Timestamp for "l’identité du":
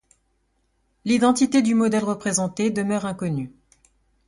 1.05-1.75